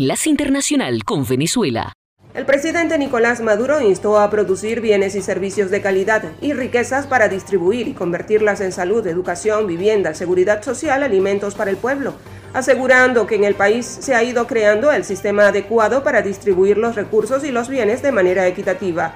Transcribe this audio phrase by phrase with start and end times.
[0.00, 1.92] Enlace Internacional con Venezuela.
[2.32, 7.28] El presidente Nicolás Maduro instó a producir bienes y servicios de calidad y riquezas para
[7.28, 12.14] distribuir y convertirlas en salud, educación, vivienda, seguridad social, alimentos para el pueblo,
[12.54, 16.96] asegurando que en el país se ha ido creando el sistema adecuado para distribuir los
[16.96, 19.12] recursos y los bienes de manera equitativa.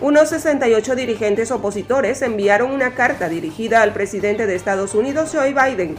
[0.00, 5.94] Unos 68 dirigentes opositores enviaron una carta dirigida al presidente de Estados Unidos, Joe Biden,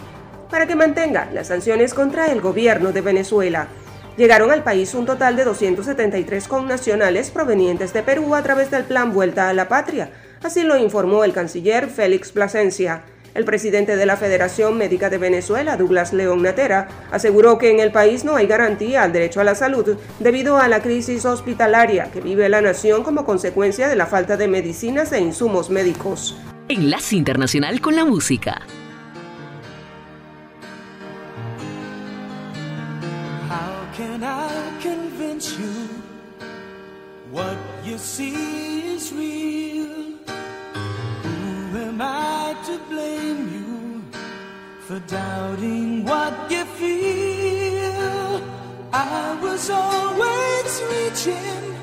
[0.52, 3.70] para que mantenga las sanciones contra el gobierno de Venezuela.
[4.18, 9.14] Llegaron al país un total de 273 connacionales provenientes de Perú a través del plan
[9.14, 10.10] Vuelta a la Patria,
[10.42, 13.04] así lo informó el canciller Félix Plasencia.
[13.36, 17.92] El presidente de la Federación Médica de Venezuela, Douglas León Natera, aseguró que en el
[17.92, 22.20] país no hay garantía al derecho a la salud debido a la crisis hospitalaria que
[22.20, 26.36] vive la nación como consecuencia de la falta de medicinas e insumos médicos.
[26.68, 28.64] Enlace Internacional con la Música.
[37.32, 40.18] What you see is real.
[41.24, 44.04] Who am I to blame you
[44.80, 48.42] for doubting what you feel?
[48.92, 51.76] I was always reaching.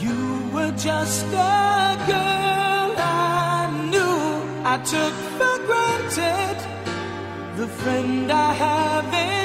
[0.00, 4.20] You were just a girl I knew.
[4.64, 6.58] I took for granted
[7.56, 9.43] the friend I have in you.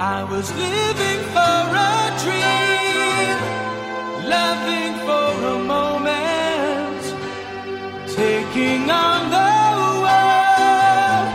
[0.00, 3.34] I was living for a dream,
[4.30, 7.02] loving for a moment,
[8.06, 9.58] taking on the
[10.06, 11.28] world.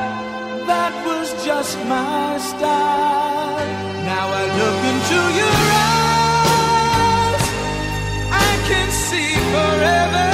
[0.71, 3.67] That was just my style.
[4.05, 5.59] Now I look into your
[6.47, 7.43] eyes,
[8.31, 10.31] I can see forever.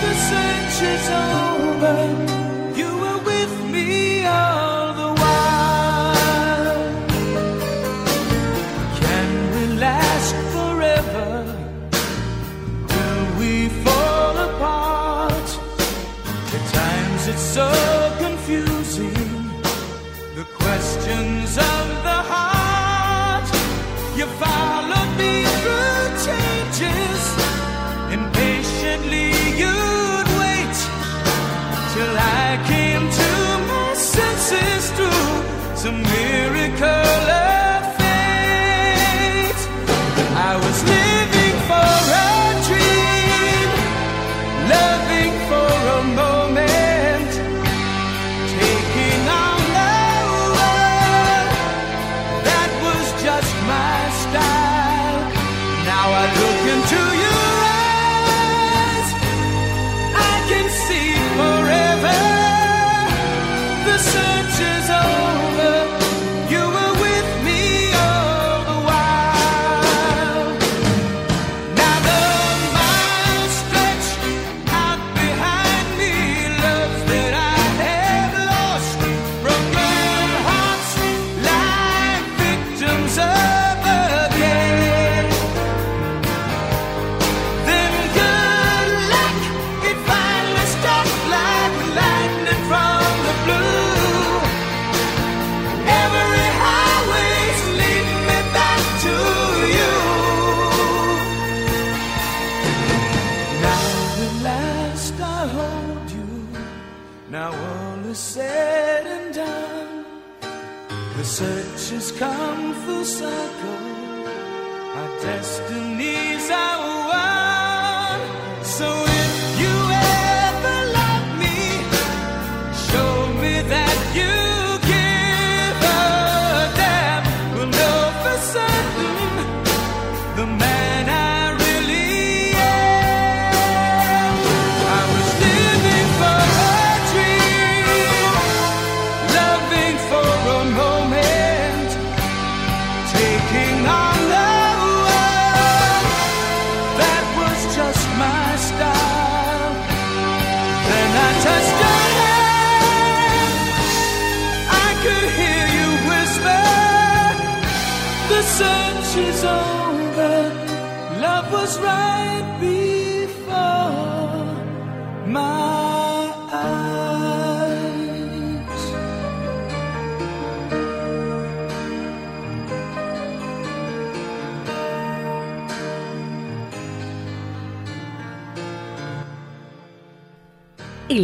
[0.00, 0.12] The
[0.88, 2.31] is over.
[35.84, 36.51] It's a miracle.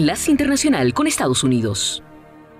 [0.09, 2.03] Internacional con Estados Unidos.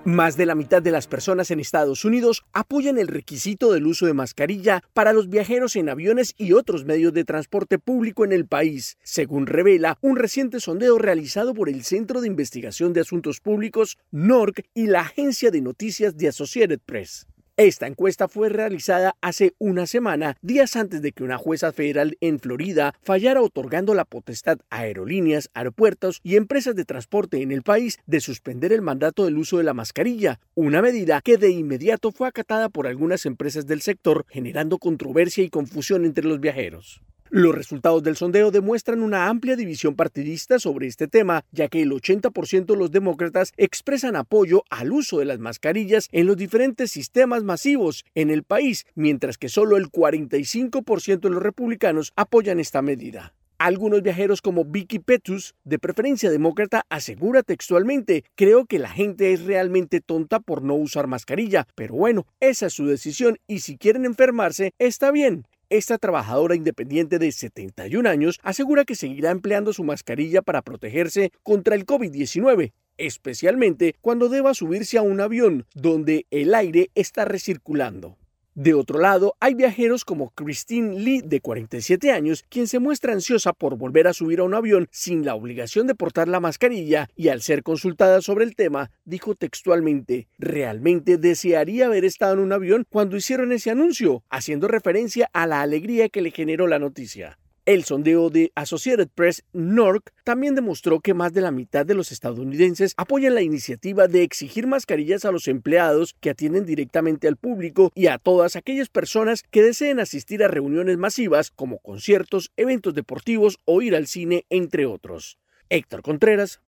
[0.05, 4.05] Más de la mitad de las personas en Estados Unidos apoyan el requisito del uso
[4.05, 8.45] de mascarilla para los viajeros en aviones y otros medios de transporte público en el
[8.45, 13.97] país, según revela un reciente sondeo realizado por el Centro de Investigación de Asuntos Públicos,
[14.11, 17.25] NORC, y la agencia de noticias de Associated Press.
[17.59, 22.39] Esta encuesta fue realizada hace una semana, días antes de que una jueza federal en
[22.39, 27.99] Florida fallara otorgando la potestad a aerolíneas, aeropuertos y empresas de transporte en el país
[28.05, 32.29] de suspender el mandato del uso de la mascarilla, una medida que de inmediato fue
[32.29, 37.01] acatada por algunas empresas del sector, generando controversia y confusión entre los viajeros.
[37.31, 41.91] Los resultados del sondeo demuestran una amplia división partidista sobre este tema, ya que el
[41.91, 47.43] 80% de los demócratas expresan apoyo al uso de las mascarillas en los diferentes sistemas
[47.43, 53.35] masivos en el país, mientras que solo el 45% de los republicanos apoyan esta medida.
[53.59, 59.43] Algunos viajeros como Vicky Petus, de preferencia demócrata, asegura textualmente, creo que la gente es
[59.43, 64.05] realmente tonta por no usar mascarilla, pero bueno, esa es su decisión y si quieren
[64.05, 65.45] enfermarse, está bien.
[65.71, 71.75] Esta trabajadora independiente de 71 años asegura que seguirá empleando su mascarilla para protegerse contra
[71.75, 78.18] el COVID-19, especialmente cuando deba subirse a un avión donde el aire está recirculando.
[78.59, 83.53] De otro lado, hay viajeros como Christine Lee, de 47 años, quien se muestra ansiosa
[83.53, 87.29] por volver a subir a un avión sin la obligación de portar la mascarilla y
[87.29, 92.85] al ser consultada sobre el tema, dijo textualmente, realmente desearía haber estado en un avión
[92.89, 97.39] cuando hicieron ese anuncio, haciendo referencia a la alegría que le generó la noticia.
[97.69, 102.11] El sondeo de Associated Press NORC también demostró que más de la mitad de los
[102.11, 107.91] estadounidenses apoyan la iniciativa de exigir mascarillas a los empleados que atienden directamente al público
[107.93, 113.59] y a todas aquellas personas que deseen asistir a reuniones masivas como conciertos, eventos deportivos
[113.65, 115.37] o ir al cine, entre otros.
[115.69, 116.61] Héctor Contreras,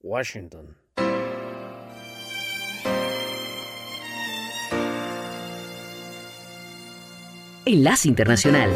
[0.00, 0.78] Washington.
[7.66, 8.70] Enlace Internacional.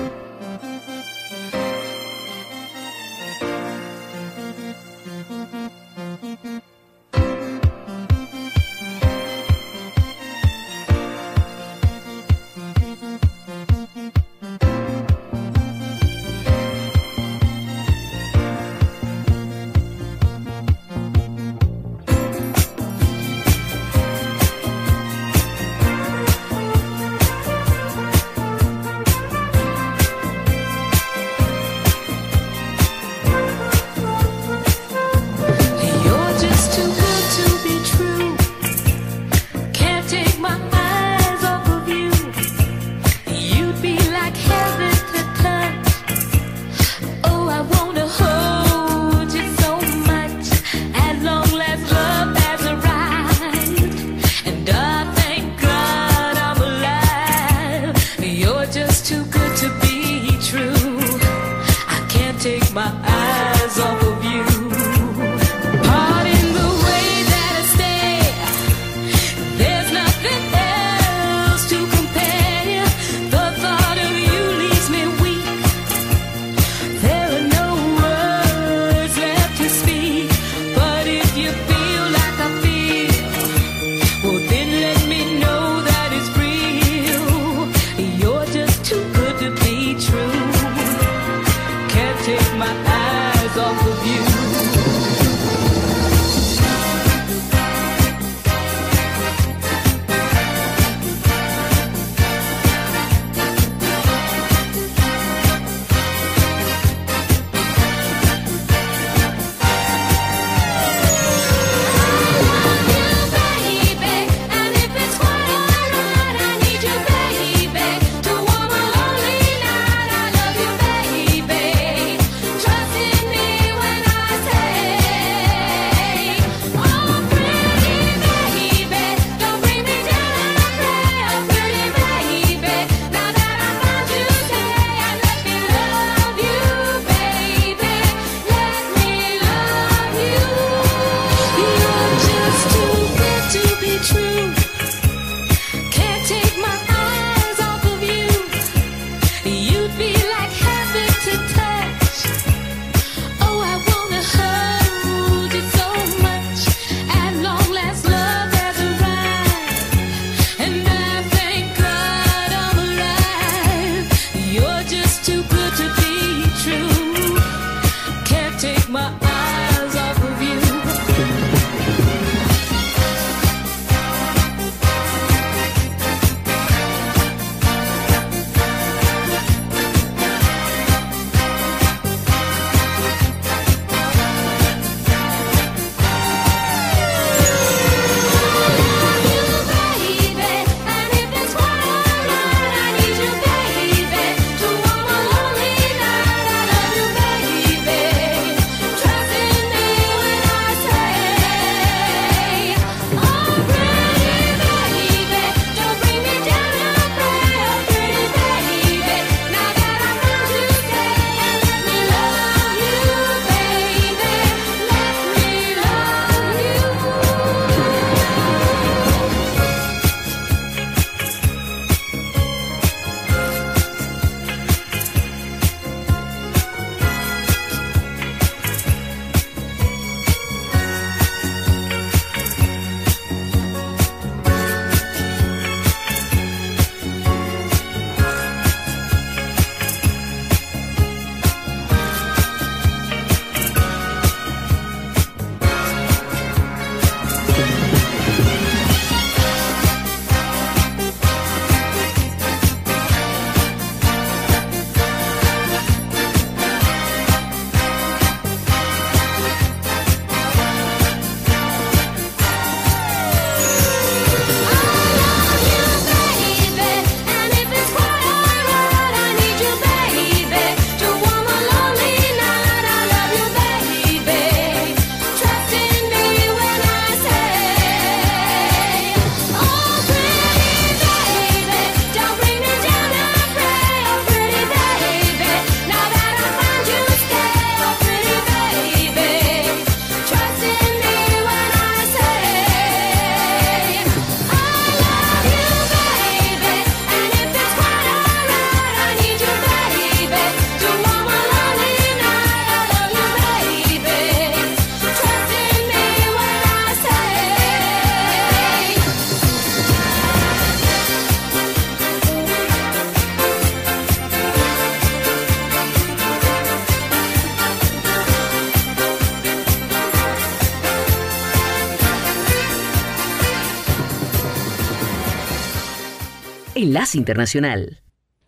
[327.15, 328.03] Internacional.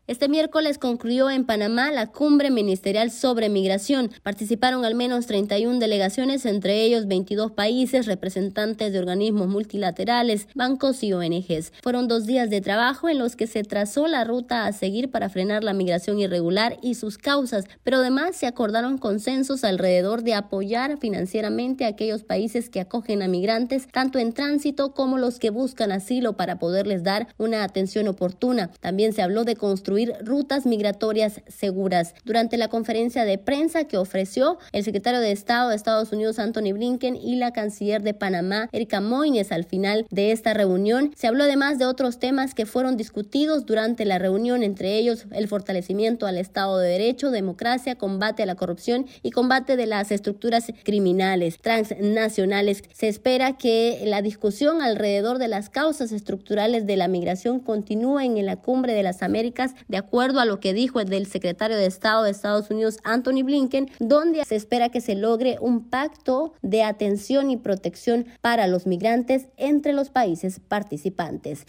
[0.09, 4.11] Este miércoles concluyó en Panamá la cumbre ministerial sobre migración.
[4.25, 11.13] Participaron al menos 31 delegaciones, entre ellos 22 países, representantes de organismos multilaterales, bancos y
[11.13, 11.73] ONGs.
[11.85, 15.29] Fueron dos días de trabajo en los que se trazó la ruta a seguir para
[15.29, 20.99] frenar la migración irregular y sus causas, pero además se acordaron consensos alrededor de apoyar
[20.99, 25.93] financieramente a aquellos países que acogen a migrantes, tanto en tránsito como los que buscan
[25.93, 28.73] asilo para poderles dar una atención oportuna.
[28.81, 29.92] También se habló de construir
[30.25, 32.15] rutas migratorias seguras.
[32.25, 36.73] Durante la conferencia de prensa que ofreció el secretario de Estado de Estados Unidos, Anthony
[36.73, 41.45] Blinken, y la canciller de Panamá, Erika Moines, al final de esta reunión, se habló
[41.45, 46.39] además de otros temas que fueron discutidos durante la reunión, entre ellos el fortalecimiento al
[46.39, 52.83] Estado de Derecho, democracia, combate a la corrupción y combate de las estructuras criminales transnacionales.
[52.93, 58.47] Se espera que la discusión alrededor de las causas estructurales de la migración continúe en
[58.47, 62.23] la cumbre de las Américas de acuerdo a lo que dijo el secretario de Estado
[62.23, 67.51] de Estados Unidos, Anthony Blinken, donde se espera que se logre un pacto de atención
[67.51, 71.65] y protección para los migrantes entre los países participantes.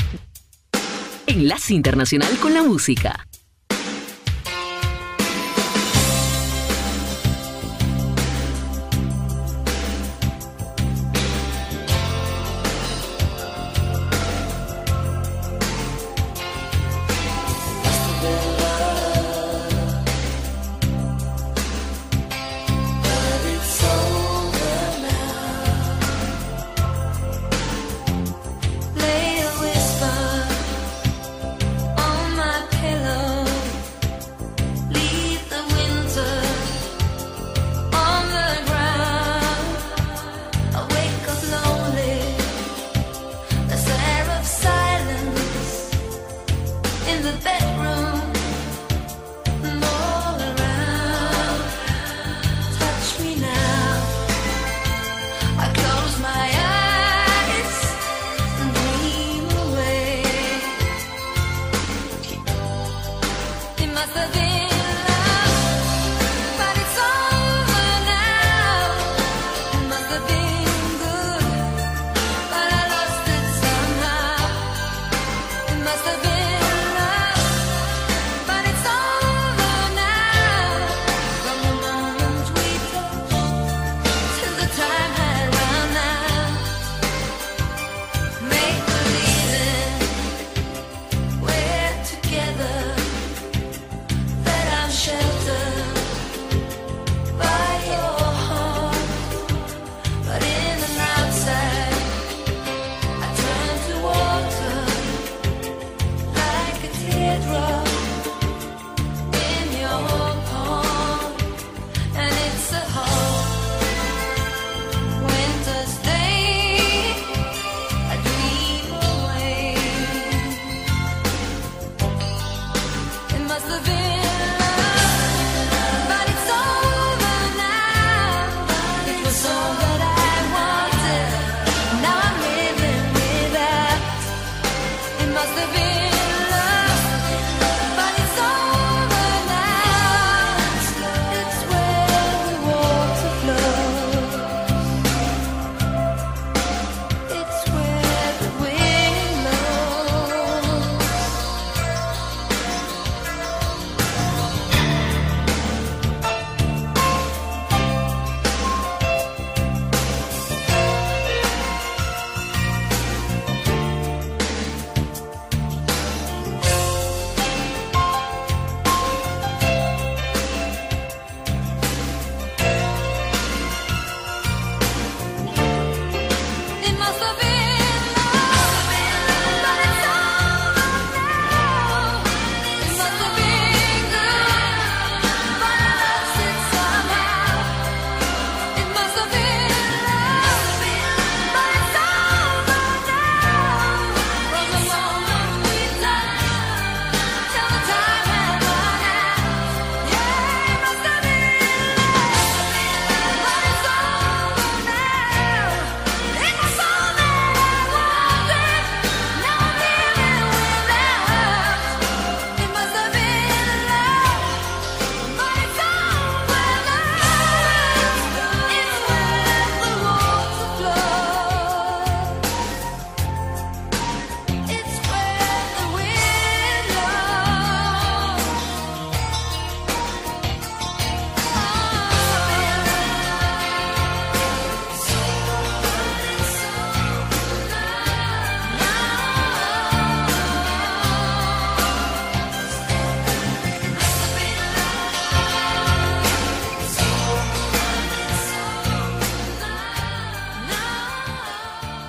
[1.27, 3.25] Enlace Internacional con la Música.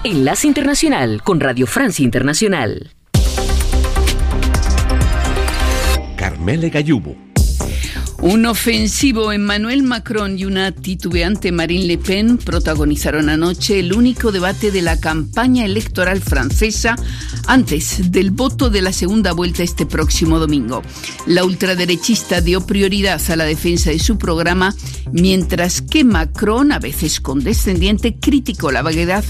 [0.07, 2.91] Enlace Internacional con Radio Francia Internacional.
[6.15, 7.17] Carmele Gallubo.
[8.21, 14.71] Un ofensivo Emmanuel Macron y una titubeante Marine Le Pen protagonizaron anoche el único debate
[14.71, 16.97] de la campaña electoral francesa
[17.47, 20.83] antes del voto de la segunda vuelta este próximo domingo.
[21.27, 24.75] La ultraderechista dio prioridad a la defensa de su programa,
[25.13, 29.25] mientras que Macron, a veces condescendiente, criticó la vaguedad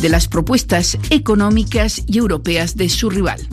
[0.00, 3.46] de las propuestas económicas y europeas de su rival.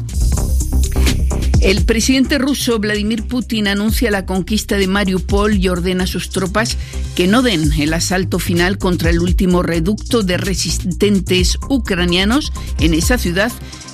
[1.62, 6.78] El presidente ruso Vladimir Putin anuncia la conquista de Mariupol y ordena a sus tropas
[7.16, 13.18] que no den el asalto final contra el último reducto de resistentes ucranianos en esa
[13.18, 13.52] ciudad,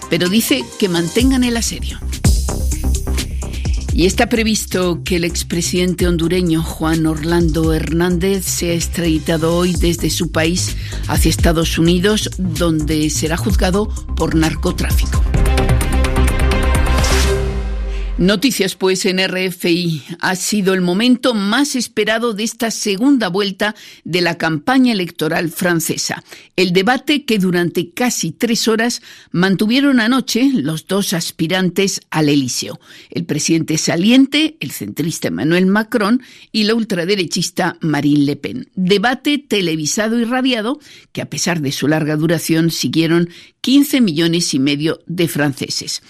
[0.10, 2.00] pero dice que mantengan el asedio.
[4.02, 10.32] Y está previsto que el expresidente hondureño Juan Orlando Hernández sea extraditado hoy desde su
[10.32, 10.76] país
[11.08, 15.22] hacia Estados Unidos, donde será juzgado por narcotráfico.
[18.22, 20.04] Noticias pues en RFI.
[20.20, 26.24] Ha sido el momento más esperado de esta segunda vuelta de la campaña electoral francesa.
[26.56, 32.80] El debate que durante casi tres horas mantuvieron anoche los dos aspirantes al Elíseo.
[33.10, 38.70] El presidente saliente, el centrista Emmanuel Macron y la ultraderechista Marine Le Pen.
[38.76, 40.80] Debate televisado y radiado
[41.12, 43.32] que a pesar de su larga duración siguieron
[43.62, 46.04] 15 millones y medio de franceses.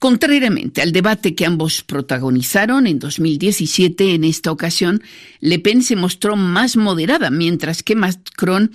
[0.00, 5.02] Contrariamente al debate que ambos protagonizaron en 2017, en esta ocasión,
[5.40, 8.70] Le Pen se mostró más moderada, mientras que Macron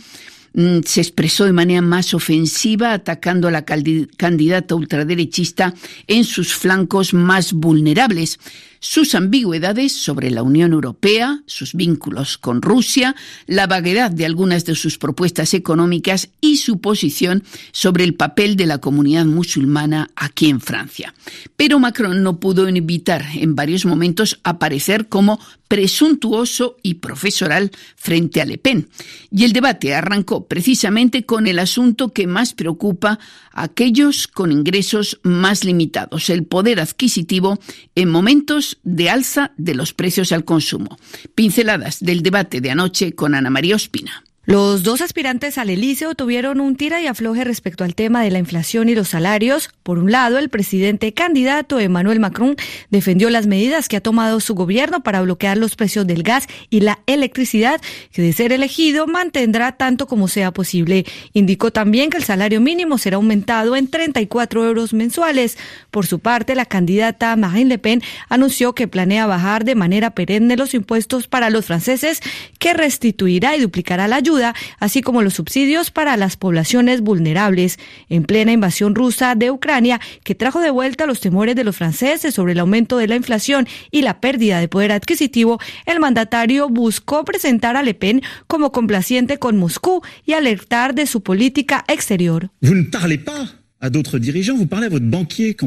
[0.54, 5.74] mm, se expresó de manera más ofensiva, atacando a la candidata ultraderechista
[6.06, 8.40] en sus flancos más vulnerables
[8.80, 13.16] sus ambigüedades sobre la Unión Europea, sus vínculos con Rusia,
[13.48, 18.66] la vaguedad de algunas de sus propuestas económicas y su posición sobre el papel de
[18.66, 21.14] la comunidad musulmana aquí en Francia.
[21.56, 28.46] Pero Macron no pudo evitar en varios momentos aparecer como presuntuoso y profesoral frente a
[28.46, 28.88] Le Pen.
[29.32, 33.20] Y el debate arrancó precisamente con el asunto que más preocupa
[33.52, 37.60] a aquellos con ingresos más limitados, el poder adquisitivo
[37.96, 40.98] en momentos de alza de los precios al consumo.
[41.36, 44.24] Pinceladas del debate de anoche con Ana María Ospina.
[44.48, 48.38] Los dos aspirantes al Elíseo tuvieron un tira y afloje respecto al tema de la
[48.38, 49.72] inflación y los salarios.
[49.82, 52.56] Por un lado, el presidente candidato Emmanuel Macron
[52.92, 56.82] defendió las medidas que ha tomado su gobierno para bloquear los precios del gas y
[56.82, 57.82] la electricidad,
[58.12, 61.08] que de ser elegido mantendrá tanto como sea posible.
[61.34, 65.58] Indicó también que el salario mínimo será aumentado en 34 euros mensuales.
[65.90, 70.56] Por su parte, la candidata Marine Le Pen anunció que planea bajar de manera perenne
[70.56, 72.22] los impuestos para los franceses,
[72.60, 74.35] que restituirá y duplicará la ayuda
[74.80, 77.80] así como los subsidios para las poblaciones vulnerables.
[78.10, 82.34] En plena invasión rusa de Ucrania, que trajo de vuelta los temores de los franceses
[82.34, 87.26] sobre el aumento de la inflación y la pérdida de poder adquisitivo, el mandatario buscó
[87.26, 92.50] presentar a Le Pen como complaciente con Moscú y alertar de su política exterior.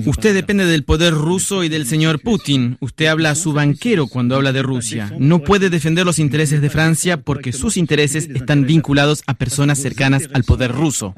[0.07, 2.77] Usted depende del poder ruso y del señor Putin.
[2.81, 5.13] Usted habla a su banquero cuando habla de Rusia.
[5.19, 10.29] No puede defender los intereses de Francia porque sus intereses están vinculados a personas cercanas
[10.33, 11.13] al poder ruso.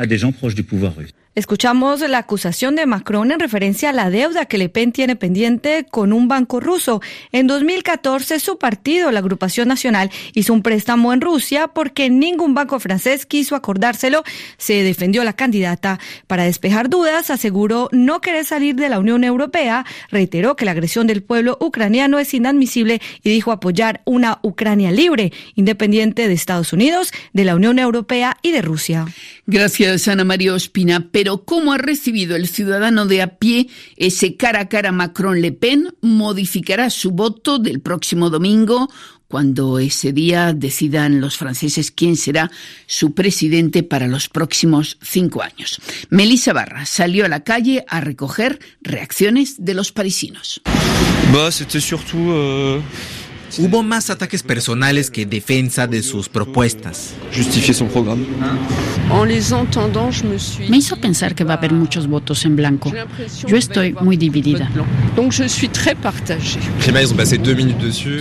[1.36, 5.86] Escuchamos la acusación de Macron en referencia a la deuda que Le Pen tiene pendiente
[5.88, 7.00] con un banco ruso.
[7.30, 12.80] En 2014, su partido, la Agrupación Nacional, hizo un préstamo en Rusia porque ningún banco
[12.80, 14.24] francés quiso acordárselo.
[14.58, 16.00] Se defendió la candidata.
[16.26, 21.06] Para despejar dudas, aseguró no querer salir de la Unión Europea, reiteró que la agresión
[21.06, 27.12] del pueblo ucraniano es inadmisible y dijo apoyar una Ucrania libre, independiente de Estados Unidos,
[27.32, 29.06] de la Unión Europea y de Rusia.
[29.52, 31.08] Gracias, Ana María Ospina.
[31.10, 35.92] Pero ¿cómo ha recibido el ciudadano de a pie ese cara a cara Macron-Le Pen?
[36.02, 38.88] Modificará su voto del próximo domingo
[39.26, 42.48] cuando ese día decidan los franceses quién será
[42.86, 45.80] su presidente para los próximos cinco años.
[46.10, 50.62] Melissa Barra salió a la calle a recoger reacciones de los parisinos.
[53.58, 57.14] Hubo más ataques personales que defensa de sus propuestas.
[60.68, 62.92] Me hizo pensar que va a haber muchos votos en blanco.
[63.46, 64.70] Yo estoy muy dividida.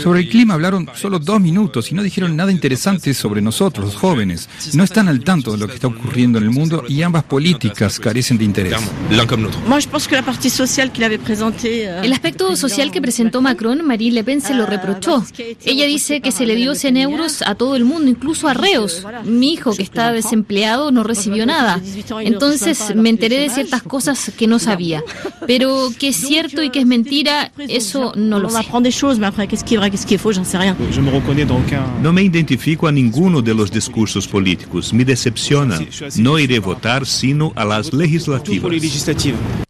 [0.04, 3.96] Sobre el clima hablaron solo dos minutos y no dijeron nada interesante sobre nosotros, los
[3.96, 4.50] jóvenes.
[4.74, 8.00] No están al tanto de lo que está ocurriendo en el mundo y ambas políticas
[8.00, 8.74] carecen de interés.
[12.04, 15.19] El aspecto social que presentó Macron, Marie Le Pen se lo reprochó
[15.66, 19.06] Ella dice que se le dio 100 euros a todo el mundo, incluso a reos.
[19.24, 21.82] Mi hijo, que está desempleado, no recibió nada.
[22.22, 25.04] Entonces me enteré de ciertas cosas que no sabía.
[25.48, 28.56] Pero que es cierto y que es mentira, eso no lo sé.
[32.02, 34.94] No me identifico a ninguno de los discursos políticos.
[34.94, 35.80] Me decepciona.
[36.18, 39.69] No iré a votar sino a las legislativas.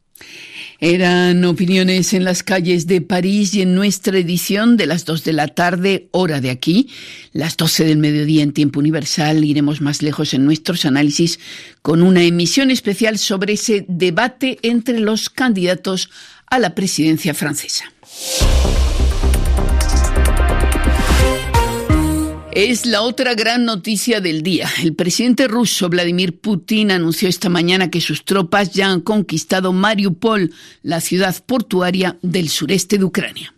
[0.81, 5.33] Eran opiniones en las calles de París y en nuestra edición de las 2 de
[5.33, 6.89] la tarde, hora de aquí,
[7.33, 9.43] las 12 del mediodía en tiempo universal.
[9.43, 11.39] Iremos más lejos en nuestros análisis
[11.81, 16.09] con una emisión especial sobre ese debate entre los candidatos
[16.47, 17.83] a la presidencia francesa.
[22.59, 24.67] Es la otra gran noticia del día.
[24.83, 30.51] El presidente ruso Vladimir Putin anunció esta mañana que sus tropas ya han conquistado Mariupol,
[30.83, 33.53] la ciudad portuaria del sureste de Ucrania.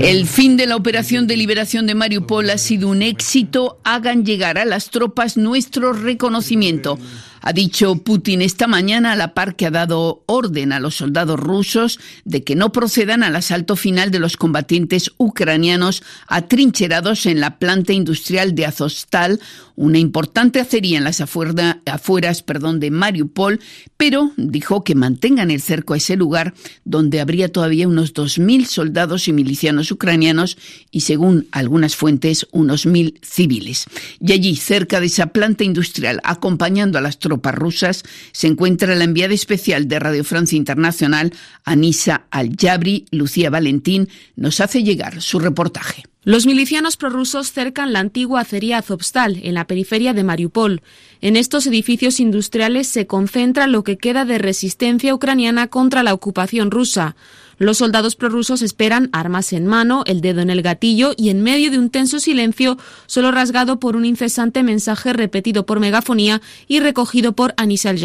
[0.00, 3.80] El fin de la operación de liberación de Mariupol ha sido un éxito.
[3.84, 6.98] Hagan llegar a las tropas nuestro reconocimiento
[7.46, 11.38] ha dicho Putin esta mañana a la par que ha dado orden a los soldados
[11.38, 17.60] rusos de que no procedan al asalto final de los combatientes ucranianos atrincherados en la
[17.60, 19.38] planta industrial de Azostal,
[19.76, 23.60] una importante acería en las afueras perdón, de Mariupol,
[23.96, 29.28] pero dijo que mantengan el cerco a ese lugar donde habría todavía unos 2.000 soldados
[29.28, 30.56] y milicianos ucranianos
[30.90, 33.86] y, según algunas fuentes, unos 1.000 civiles.
[34.20, 39.04] Y allí, cerca de esa planta industrial, acompañando a las tropas rusas, se encuentra la
[39.04, 41.32] enviada especial de Radio Francia Internacional,
[41.64, 43.06] Anisa Al-Jabri.
[43.10, 46.04] Lucía Valentín nos hace llegar su reportaje.
[46.26, 50.82] Los milicianos prorrusos cercan la antigua acería Azovstal, en la periferia de Mariupol.
[51.20, 56.72] En estos edificios industriales se concentra lo que queda de resistencia ucraniana contra la ocupación
[56.72, 57.14] rusa.
[57.58, 61.70] Los soldados prorrusos esperan armas en mano, el dedo en el gatillo y en medio
[61.70, 67.34] de un tenso silencio, solo rasgado por un incesante mensaje repetido por megafonía y recogido
[67.34, 67.98] por Anis al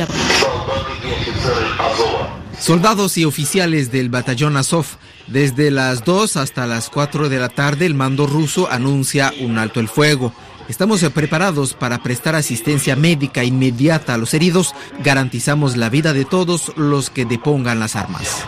[2.61, 4.85] Soldados y oficiales del batallón Azov,
[5.25, 9.79] desde las 2 hasta las 4 de la tarde el mando ruso anuncia un alto
[9.79, 10.31] el fuego.
[10.69, 14.75] Estamos preparados para prestar asistencia médica inmediata a los heridos.
[15.03, 18.45] Garantizamos la vida de todos los que depongan las armas.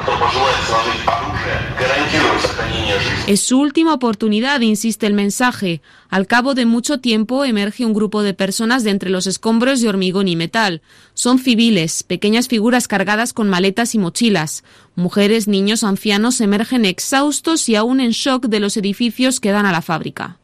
[3.25, 5.81] Es su última oportunidad, insiste el mensaje.
[6.09, 9.87] Al cabo de mucho tiempo emerge un grupo de personas de entre los escombros de
[9.87, 10.81] hormigón y metal.
[11.13, 14.65] Son civiles, pequeñas figuras cargadas con maletas y mochilas.
[14.95, 19.71] Mujeres, niños, ancianos emergen exhaustos y aún en shock de los edificios que dan a
[19.71, 20.37] la fábrica.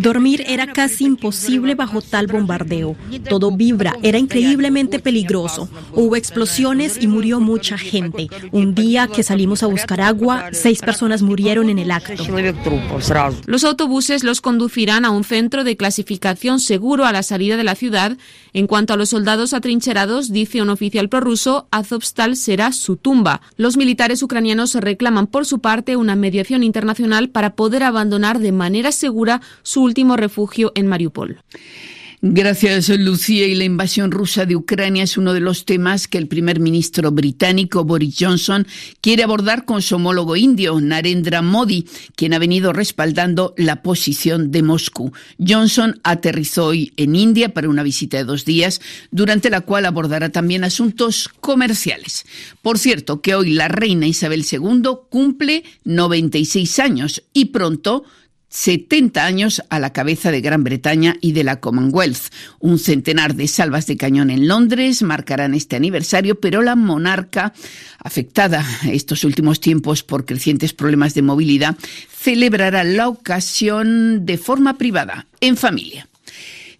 [0.00, 2.94] Dormir era casi imposible bajo tal bombardeo.
[3.28, 5.68] Todo vibra, era increíblemente peligroso.
[5.92, 8.28] Hubo explosiones y murió mucha gente.
[8.52, 12.22] Un día que salimos a buscar agua, seis personas murieron en el acto.
[13.46, 17.74] Los autobuses los conducirán a un centro de clasificación seguro a la salida de la
[17.74, 18.16] ciudad.
[18.52, 23.40] En cuanto a los soldados atrincherados, dice un oficial prorruso, Azovstal será su tumba.
[23.56, 28.67] Los militares ucranianos reclaman por su parte una mediación internacional para poder abandonar de manera
[28.68, 31.42] manera segura su último refugio en Mariupol.
[32.20, 33.46] Gracias, Lucía.
[33.46, 37.12] Y la invasión rusa de Ucrania es uno de los temas que el primer ministro
[37.12, 38.66] británico Boris Johnson
[39.00, 44.64] quiere abordar con su homólogo indio, Narendra Modi, quien ha venido respaldando la posición de
[44.64, 45.12] Moscú.
[45.38, 48.80] Johnson aterrizó hoy en India para una visita de dos días,
[49.12, 52.26] durante la cual abordará también asuntos comerciales.
[52.62, 58.04] Por cierto, que hoy la reina Isabel II cumple 96 años y pronto
[58.48, 62.32] 70 años a la cabeza de Gran Bretaña y de la Commonwealth.
[62.58, 67.52] Un centenar de salvas de cañón en Londres marcarán este aniversario, pero la monarca,
[67.98, 71.76] afectada estos últimos tiempos por crecientes problemas de movilidad,
[72.10, 76.08] celebrará la ocasión de forma privada, en familia.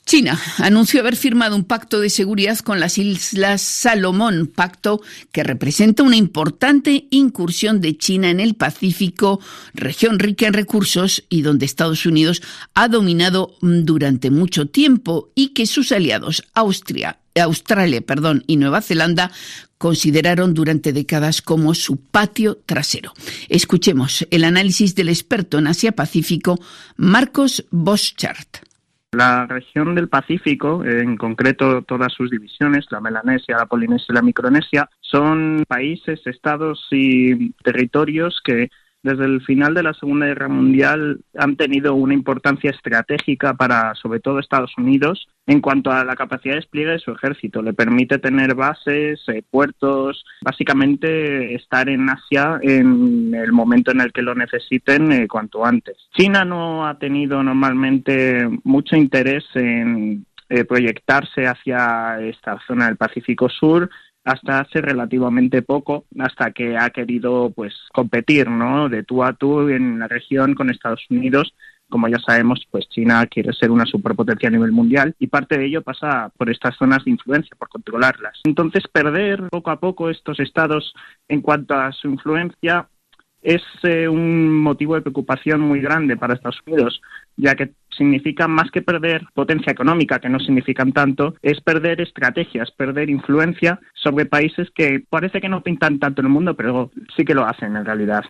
[0.09, 6.03] China anunció haber firmado un pacto de seguridad con las Islas Salomón, pacto que representa
[6.03, 9.39] una importante incursión de China en el Pacífico,
[9.75, 12.41] región rica en recursos y donde Estados Unidos
[12.73, 19.31] ha dominado durante mucho tiempo y que sus aliados Austria, Australia perdón, y Nueva Zelanda
[19.77, 23.13] consideraron durante décadas como su patio trasero.
[23.51, 26.59] Escuchemos el análisis del experto en Asia-Pacífico,
[26.97, 28.68] Marcos Boschart.
[29.13, 34.23] La región del Pacífico, en concreto todas sus divisiones, la Melanesia, la Polinesia y la
[34.23, 38.69] Micronesia, son países, estados y territorios que
[39.09, 44.21] desde el final de la Segunda Guerra Mundial han tenido una importancia estratégica para, sobre
[44.21, 47.63] todo, Estados Unidos en cuanto a la capacidad de despliegue de su ejército.
[47.63, 54.13] Le permite tener bases, eh, puertos, básicamente estar en Asia en el momento en el
[54.13, 55.97] que lo necesiten eh, cuanto antes.
[56.15, 63.49] China no ha tenido normalmente mucho interés en eh, proyectarse hacia esta zona del Pacífico
[63.49, 63.89] Sur
[64.29, 68.91] hasta hace relativamente poco, hasta que ha querido pues competir, ¿no?
[68.91, 71.55] De tú a tú en la región con Estados Unidos.
[71.89, 75.65] Como ya sabemos, pues China quiere ser una superpotencia a nivel mundial y parte de
[75.65, 78.39] ello pasa por estas zonas de influencia, por controlarlas.
[78.45, 80.93] Entonces, perder poco a poco estos estados
[81.29, 82.87] en cuanto a su influencia
[83.41, 87.01] es eh, un motivo de preocupación muy grande para Estados Unidos,
[87.39, 92.71] ya que significa más que perder potencia económica, que no significan tanto, es perder estrategias,
[92.71, 97.25] perder influencia sobre países que parece que no pintan tanto en el mundo, pero sí
[97.25, 98.25] que lo hacen en realidad.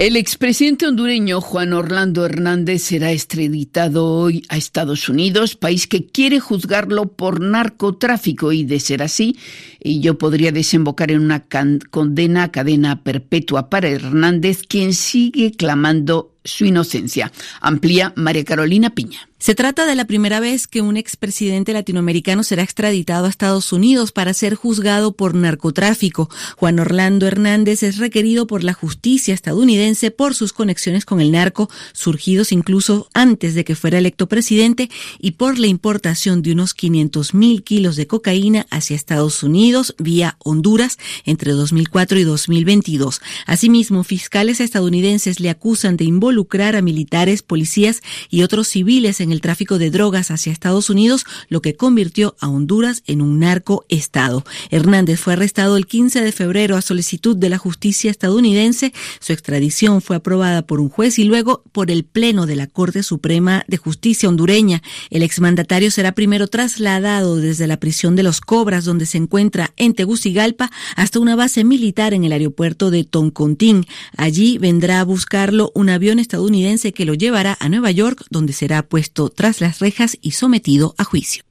[0.00, 6.40] El expresidente hondureño Juan Orlando Hernández será extraditado hoy a Estados Unidos, país que quiere
[6.40, 9.36] juzgarlo por narcotráfico y de ser así,
[9.78, 11.44] ello podría desembocar en una
[11.90, 17.30] condena a cadena perpetua para Hernández, quien sigue clamando su inocencia.
[17.60, 19.29] Amplía María Carolina Piña.
[19.40, 24.12] Se trata de la primera vez que un expresidente latinoamericano será extraditado a Estados Unidos
[24.12, 26.28] para ser juzgado por narcotráfico.
[26.58, 31.70] Juan Orlando Hernández es requerido por la justicia estadounidense por sus conexiones con el narco,
[31.94, 37.32] surgidos incluso antes de que fuera electo presidente, y por la importación de unos 500
[37.32, 43.22] mil kilos de cocaína hacia Estados Unidos vía Honduras entre 2004 y 2022.
[43.46, 49.40] Asimismo, fiscales estadounidenses le acusan de involucrar a militares, policías y otros civiles en el
[49.40, 54.44] tráfico de drogas hacia Estados Unidos, lo que convirtió a Honduras en un narcoestado.
[54.70, 58.92] Hernández fue arrestado el 15 de febrero a solicitud de la justicia estadounidense.
[59.20, 63.02] Su extradición fue aprobada por un juez y luego por el Pleno de la Corte
[63.02, 64.82] Suprema de Justicia hondureña.
[65.10, 69.94] El exmandatario será primero trasladado desde la prisión de los Cobras, donde se encuentra en
[69.94, 73.86] Tegucigalpa, hasta una base militar en el aeropuerto de Toncontín.
[74.16, 78.82] Allí vendrá a buscarlo un avión estadounidense que lo llevará a Nueva York, donde será
[78.82, 81.44] puesto tras las rejas y sometido a juicio.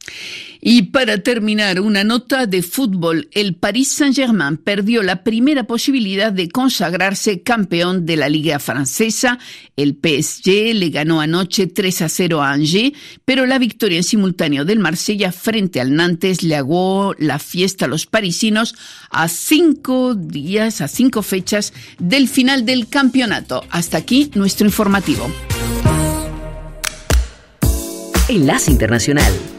[0.61, 3.29] Y para terminar, una nota de fútbol.
[3.31, 9.39] El Paris Saint-Germain perdió la primera posibilidad de consagrarse campeón de la Liga Francesa.
[9.77, 12.91] El PSG le ganó anoche 3 a 0 a Angers,
[13.23, 17.87] pero la victoria en simultáneo del Marsella frente al Nantes le hago la fiesta a
[17.87, 18.75] los parisinos
[19.11, 23.63] a cinco días, a cinco fechas del final del campeonato.
[23.69, 25.31] Hasta aquí nuestro informativo.
[28.29, 29.58] Enlace Internacional.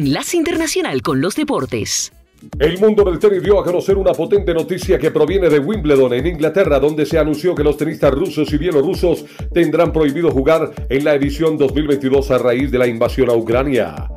[0.00, 2.10] Enlace Internacional con los Deportes.
[2.58, 6.26] El mundo del tenis dio a conocer una potente noticia que proviene de Wimbledon en
[6.26, 11.14] Inglaterra, donde se anunció que los tenistas rusos y bielorrusos tendrán prohibido jugar en la
[11.14, 14.08] edición 2022 a raíz de la invasión a Ucrania.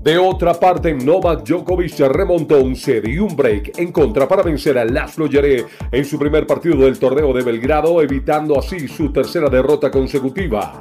[0.00, 4.78] De otra parte, Novak Djokovic remontó un set y un break en contra para vencer
[4.78, 9.48] a Laszlo Yere en su primer partido del torneo de Belgrado, evitando así su tercera
[9.48, 10.80] derrota consecutiva.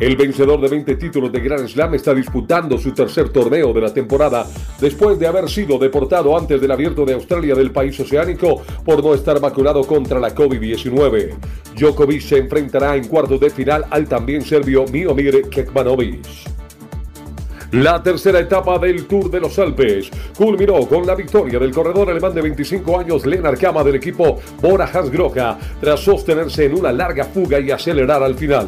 [0.00, 3.92] El vencedor de 20 títulos de Grand Slam está disputando su tercer torneo de la
[3.92, 4.46] temporada
[4.80, 9.12] después de haber sido deportado antes del abierto de Australia del país oceánico por no
[9.12, 11.34] estar vacunado contra la COVID-19.
[11.76, 16.24] Djokovic se enfrentará en cuartos de final al también serbio Miomir Kekmanovic.
[17.72, 22.34] La tercera etapa del Tour de los Alpes culminó con la victoria del corredor alemán
[22.34, 27.60] de 25 años Lennart Kama del equipo Bora Hansgrohe tras sostenerse en una larga fuga
[27.60, 28.66] y acelerar al final.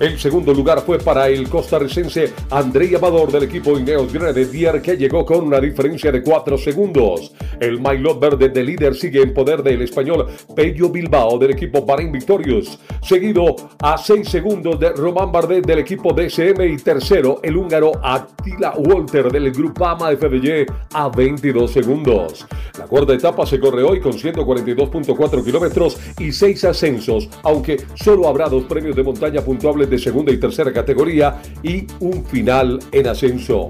[0.00, 5.26] El segundo lugar fue para el costarricense Andrei Amador del equipo Ineos Grenadier que llegó
[5.26, 7.34] con una diferencia de 4 segundos.
[7.60, 10.26] El Maillot verde de líder sigue en poder del español
[10.56, 16.14] Pello Bilbao del equipo Bahrain Victorious, seguido a 6 segundos de Román Bardet del equipo
[16.14, 22.46] DSM y tercero el húngaro Attila Walter del Grupama FDJ a 22 segundos.
[22.78, 28.48] La cuarta etapa se corre hoy con 142.4 kilómetros y 6 ascensos, aunque solo habrá
[28.48, 33.68] dos premios de montaña puntuables de segunda y tercera categoría y un final en ascenso.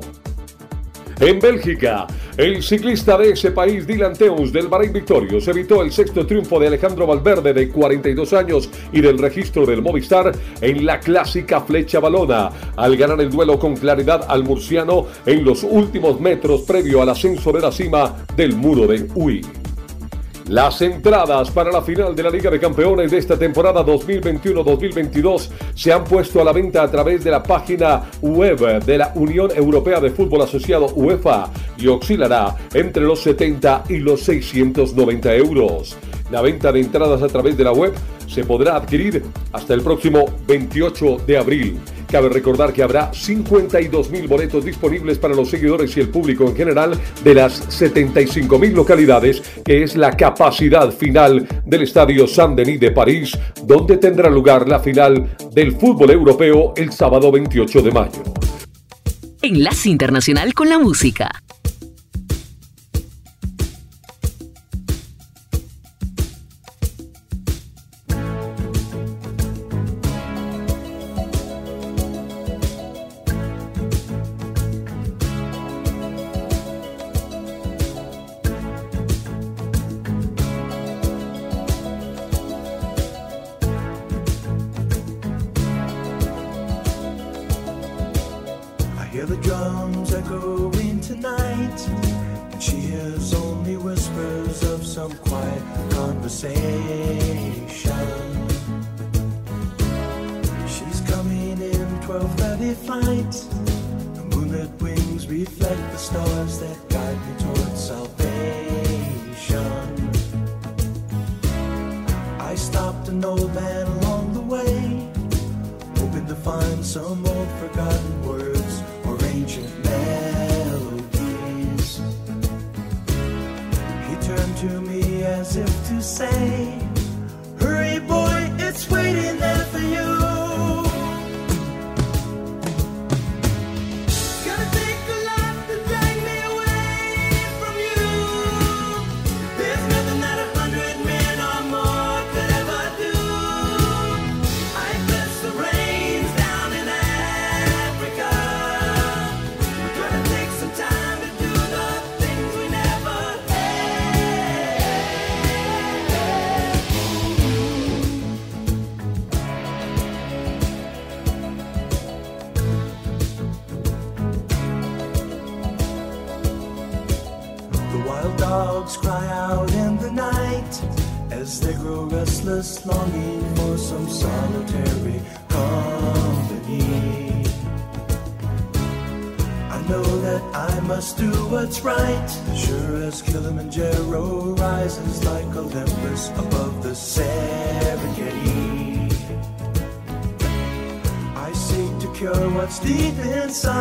[1.20, 2.06] En Bélgica,
[2.38, 6.68] el ciclista de ese país, Dylan Teuns del Bahrein Victorious, evitó el sexto triunfo de
[6.68, 12.50] Alejandro Valverde de 42 años y del registro del Movistar en la clásica flecha balona,
[12.74, 17.52] al ganar el duelo con claridad al murciano en los últimos metros previo al ascenso
[17.52, 19.44] de la cima del muro de Uy.
[20.50, 25.92] Las entradas para la final de la Liga de Campeones de esta temporada 2021-2022 se
[25.92, 30.00] han puesto a la venta a través de la página web de la Unión Europea
[30.00, 35.96] de Fútbol Asociado UEFA y oscilará entre los 70 y los 690 euros.
[36.32, 37.94] La venta de entradas a través de la web
[38.26, 39.22] se podrá adquirir
[39.52, 41.80] hasta el próximo 28 de abril.
[42.10, 46.56] Cabe recordar que habrá 52 mil boletos disponibles para los seguidores y el público en
[46.56, 52.90] general de las 75 mil localidades, que es la capacidad final del Estadio Saint-Denis de
[52.90, 58.22] París, donde tendrá lugar la final del fútbol europeo el sábado 28 de mayo.
[59.42, 61.30] Enlace Internacional con la Música.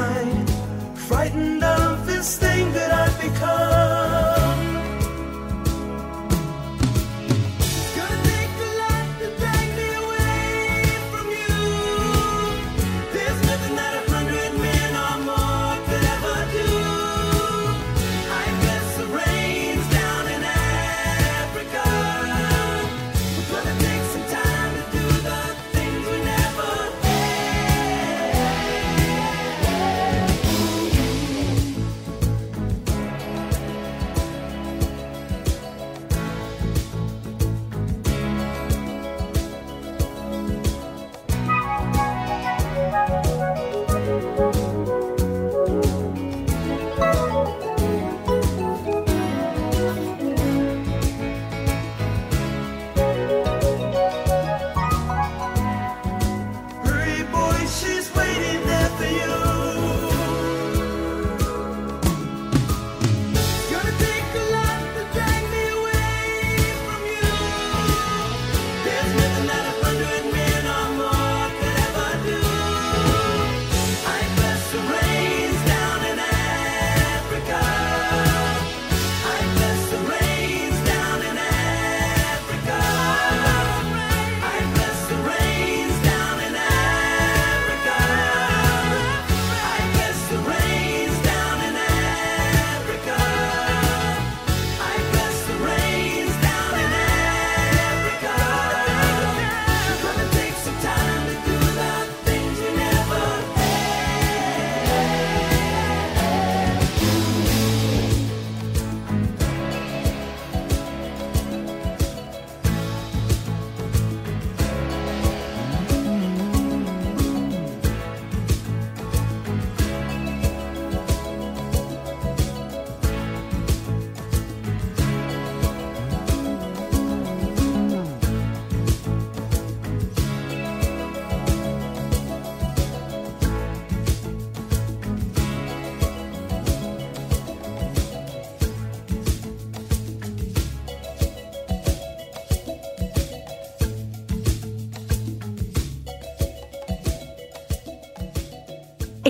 [0.10, 0.49] night.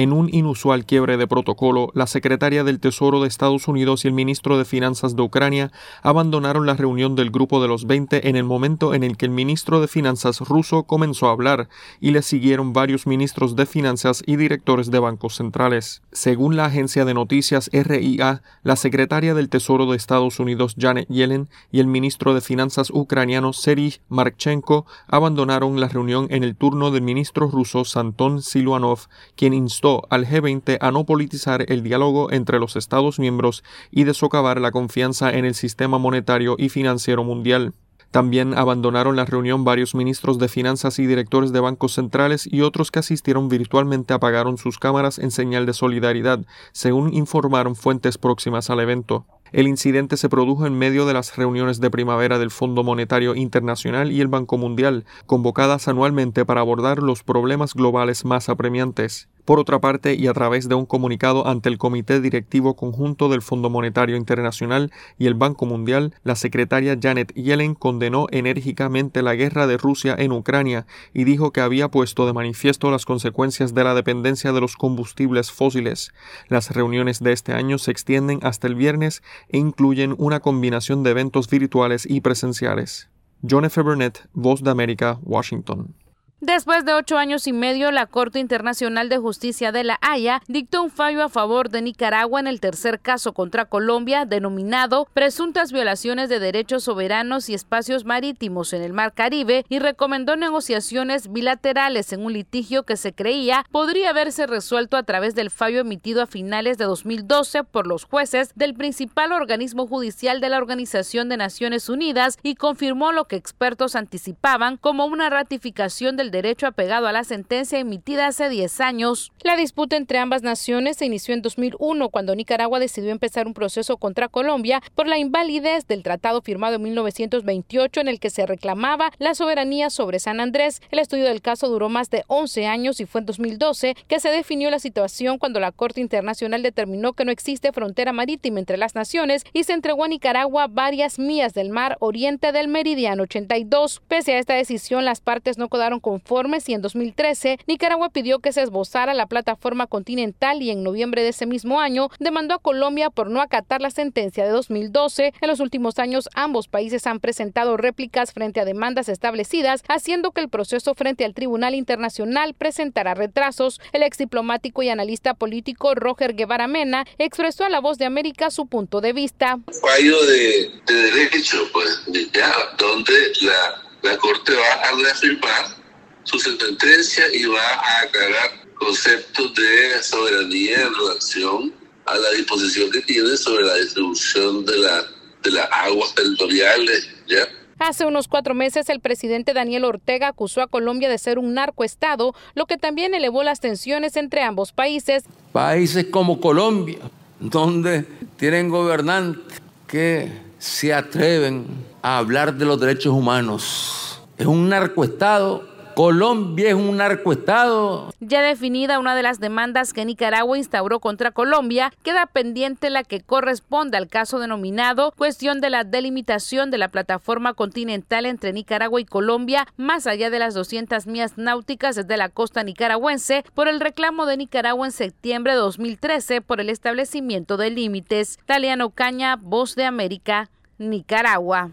[0.00, 4.14] En un inusual quiebre de protocolo, la secretaria del Tesoro de Estados Unidos y el
[4.14, 5.72] ministro de Finanzas de Ucrania
[6.02, 9.30] abandonaron la reunión del Grupo de los 20 en el momento en el que el
[9.30, 11.68] ministro de Finanzas ruso comenzó a hablar
[12.00, 16.00] y le siguieron varios ministros de Finanzas y directores de bancos centrales.
[16.12, 21.50] Según la agencia de noticias RIA, la secretaria del Tesoro de Estados Unidos Janet Yellen
[21.70, 27.02] y el ministro de Finanzas ucraniano Serij Marchenko abandonaron la reunión en el turno del
[27.02, 29.00] ministro ruso Santon Siluanov,
[29.36, 34.14] quien instó al G20 a no politizar el diálogo entre los Estados miembros y de
[34.14, 37.74] socavar la confianza en el sistema monetario y financiero mundial.
[38.10, 42.90] También abandonaron la reunión varios ministros de finanzas y directores de bancos centrales y otros
[42.90, 46.40] que asistieron virtualmente apagaron sus cámaras en señal de solidaridad,
[46.72, 49.26] según informaron fuentes próximas al evento.
[49.52, 54.10] El incidente se produjo en medio de las reuniones de primavera del Fondo Monetario Internacional
[54.12, 59.28] y el Banco Mundial, convocadas anualmente para abordar los problemas globales más apremiantes.
[59.44, 63.42] Por otra parte, y a través de un comunicado ante el Comité Directivo Conjunto del
[63.42, 69.66] Fondo Monetario Internacional y el Banco Mundial, la secretaria Janet Yellen condenó enérgicamente la guerra
[69.66, 73.94] de Rusia en Ucrania y dijo que había puesto de manifiesto las consecuencias de la
[73.94, 76.12] dependencia de los combustibles fósiles.
[76.48, 81.10] Las reuniones de este año se extienden hasta el viernes e incluyen una combinación de
[81.10, 83.08] eventos virtuales y presenciales.
[83.48, 83.80] John F.
[83.80, 85.94] Burnett, Voz de América, Washington.
[86.40, 90.82] Después de ocho años y medio, la Corte Internacional de Justicia de La Haya dictó
[90.82, 96.30] un fallo a favor de Nicaragua en el tercer caso contra Colombia, denominado Presuntas violaciones
[96.30, 102.24] de derechos soberanos y espacios marítimos en el Mar Caribe, y recomendó negociaciones bilaterales en
[102.24, 106.78] un litigio que se creía podría haberse resuelto a través del fallo emitido a finales
[106.78, 112.38] de 2012 por los jueces del principal organismo judicial de la Organización de Naciones Unidas
[112.42, 117.78] y confirmó lo que expertos anticipaban como una ratificación del derecho apegado a la sentencia
[117.78, 119.32] emitida hace 10 años.
[119.42, 123.96] La disputa entre ambas naciones se inició en 2001 cuando Nicaragua decidió empezar un proceso
[123.96, 129.12] contra Colombia por la invalidez del tratado firmado en 1928 en el que se reclamaba
[129.18, 130.80] la soberanía sobre San Andrés.
[130.90, 134.30] El estudio del caso duró más de 11 años y fue en 2012 que se
[134.30, 138.94] definió la situación cuando la Corte Internacional determinó que no existe frontera marítima entre las
[138.94, 144.02] naciones y se entregó a Nicaragua varias millas del mar oriente del meridiano 82.
[144.08, 148.40] Pese a esta decisión, las partes no quedaron con conformes y en 2013 Nicaragua pidió
[148.40, 152.58] que se esbozara la plataforma continental y en noviembre de ese mismo año demandó a
[152.58, 155.32] Colombia por no acatar la sentencia de 2012.
[155.40, 160.40] En los últimos años ambos países han presentado réplicas frente a demandas establecidas, haciendo que
[160.40, 163.80] el proceso frente al Tribunal Internacional presentara retrasos.
[163.92, 168.50] El ex diplomático y analista político Roger Guevara Mena expresó a La Voz de América
[168.50, 169.58] su punto de vista.
[169.80, 172.02] Fallo de, derecho, pues,
[172.32, 175.79] ya, donde la, la Corte va a reafirmar
[176.24, 181.72] su sentencia y va a aclarar conceptos de soberanía en relación
[182.06, 185.04] a la disposición que tiene sobre la distribución de, la,
[185.42, 187.08] de las aguas territoriales.
[187.28, 187.46] ¿ya?
[187.78, 192.34] Hace unos cuatro meses el presidente Daniel Ortega acusó a Colombia de ser un narcoestado,
[192.54, 195.24] lo que también elevó las tensiones entre ambos países.
[195.52, 196.98] Países como Colombia,
[197.38, 198.04] donde
[198.36, 201.66] tienen gobernantes que se atreven
[202.02, 204.20] a hablar de los derechos humanos.
[204.36, 208.12] Es un narcoestado Colombia es un narcoestado.
[208.20, 213.20] Ya definida una de las demandas que Nicaragua instauró contra Colombia, queda pendiente la que
[213.20, 219.04] corresponde al caso denominado cuestión de la delimitación de la plataforma continental entre Nicaragua y
[219.04, 224.26] Colombia, más allá de las 200 millas náuticas desde la costa nicaragüense, por el reclamo
[224.26, 228.38] de Nicaragua en septiembre de 2013 por el establecimiento de límites.
[228.46, 231.68] Taliano Caña, Voz de América, Nicaragua.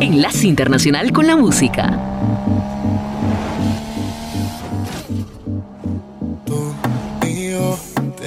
[0.00, 2.13] Enlace Internacional con la Música.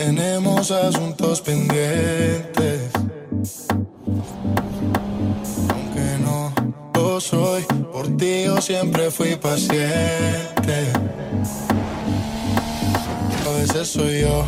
[0.08, 2.92] Tenemos asuntos pendientes.
[5.70, 6.54] Aunque no
[6.94, 10.94] lo soy, por ti yo siempre fui paciente.
[13.46, 14.46] A veces soy yo,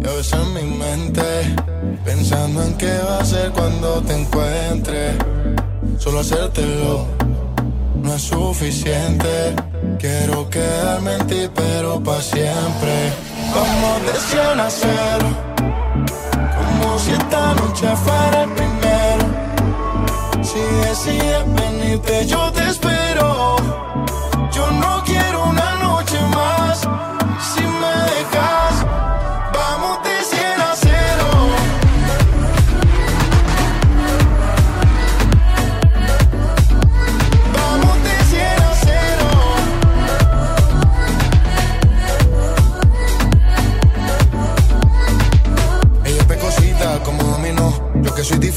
[0.00, 1.22] y a veces en mi mente,
[2.04, 5.18] pensando en qué va a ser cuando te encuentre.
[5.98, 7.06] Solo hacértelo
[8.04, 9.69] no es suficiente.
[10.00, 13.12] Quiero quedarme en ti, pero para siempre.
[13.54, 15.26] Vamos de 100 a cero.
[16.56, 19.24] Como si esta noche fuera el primero.
[20.42, 23.56] Si decides venirte, yo te espero.
[24.50, 24.99] Yo no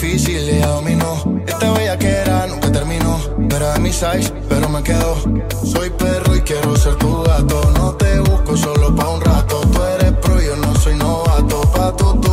[0.04, 1.24] difícil, ella dominó.
[1.48, 3.20] Esta bella que era nunca terminó.
[3.50, 5.16] Era de mi size, pero me quedo.
[5.64, 7.72] Soy perro y quiero ser tu gato.
[7.76, 9.62] No te busco solo pa' un rato.
[9.72, 11.62] Tú eres pro, yo no soy novato.
[11.74, 12.33] Pa' tu, tu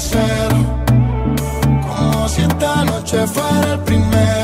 [0.00, 0.20] de 100
[1.90, 4.39] a 0 si esta noche fuera el primero.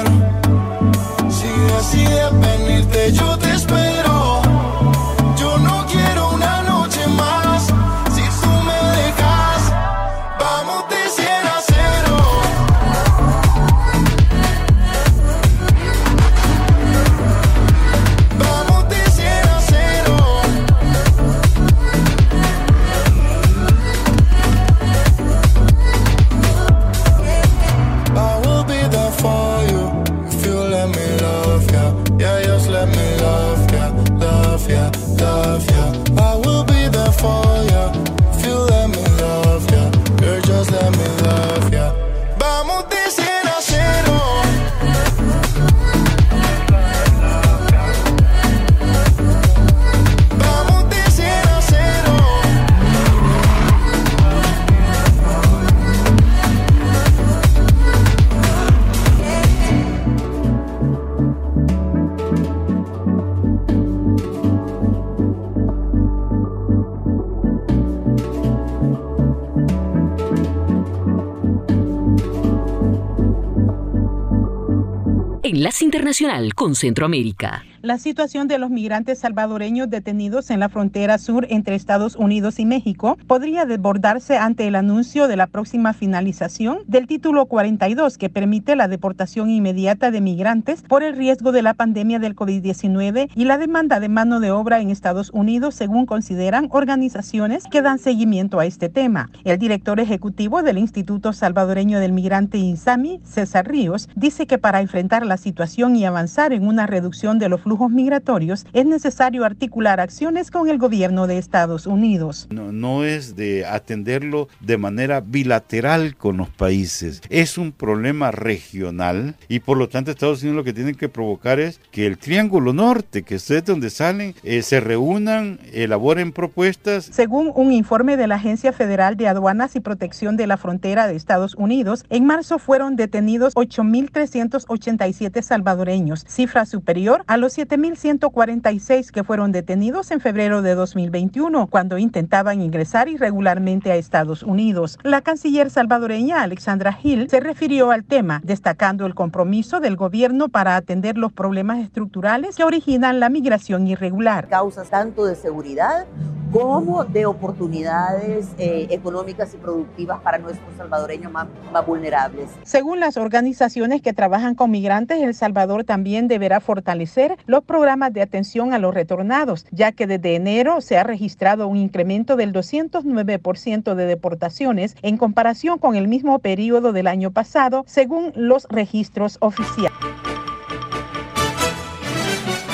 [76.54, 77.64] Con Centroamérica.
[77.86, 82.66] La situación de los migrantes salvadoreños detenidos en la frontera sur entre Estados Unidos y
[82.66, 88.74] México podría desbordarse ante el anuncio de la próxima finalización del título 42 que permite
[88.74, 93.56] la deportación inmediata de migrantes por el riesgo de la pandemia del COVID-19 y la
[93.56, 98.66] demanda de mano de obra en Estados Unidos, según consideran organizaciones que dan seguimiento a
[98.66, 99.30] este tema.
[99.44, 105.24] El director ejecutivo del Instituto Salvadoreño del Migrante INSAMI, César Ríos, dice que para enfrentar
[105.24, 110.50] la situación y avanzar en una reducción de los flujos migratorios, es necesario articular acciones
[110.50, 112.48] con el gobierno de Estados Unidos.
[112.50, 119.36] No, no, es de atenderlo de manera bilateral con los países, es un problema regional
[119.48, 122.72] y por lo tanto Estados Unidos lo que tiene que provocar es que el Triángulo
[122.72, 127.04] Norte, que es de donde salen, eh, se reúnan, elaboren propuestas.
[127.04, 131.16] Según un informe de la Agencia Federal de Aduanas y Protección de la Frontera de
[131.16, 139.50] Estados Unidos, en marzo fueron detenidos 8.387 salvadoreños, cifra superior a los 7.146 que fueron
[139.50, 144.98] detenidos en febrero de 2021 cuando intentaban ingresar irregularmente a Estados Unidos.
[145.02, 150.76] La canciller salvadoreña Alexandra Hill se refirió al tema, destacando el compromiso del gobierno para
[150.76, 154.48] atender los problemas estructurales que originan la migración irregular.
[154.48, 156.06] Causas tanto de seguridad
[156.52, 162.50] como de oportunidades eh, económicas y productivas para nuestros salvadoreños más, más vulnerables.
[162.62, 168.22] Según las organizaciones que trabajan con migrantes, El Salvador también deberá fortalecer los programas de
[168.22, 173.94] atención a los retornados, ya que desde enero se ha registrado un incremento del 209%
[173.94, 179.92] de deportaciones en comparación con el mismo periodo del año pasado, según los registros oficiales.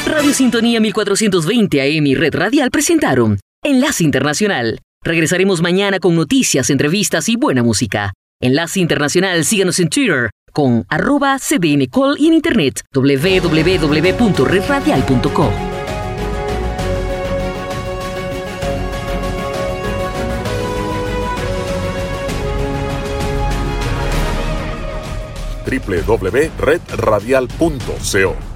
[0.06, 4.80] Radio Sintonía 1420 AM y Red Radial presentaron Enlace Internacional.
[5.02, 8.12] Regresaremos mañana con noticias, entrevistas y buena música.
[8.40, 15.72] Enlace Internacional, síganos en Twitter con arroba cdncall y en internet www.redradial.com.
[25.64, 28.51] www.redradial.co